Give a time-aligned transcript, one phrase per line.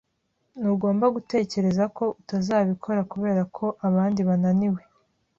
[0.59, 4.81] Ntugomba gutekereza ko utazabikora kuberako abandi bananiwe.